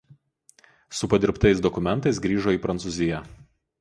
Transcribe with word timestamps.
Su 0.99 1.09
padirbtais 1.11 1.61
dokumentais 1.67 2.21
grįžo 2.25 2.55
į 2.57 2.63
Prancūziją. 2.65 3.21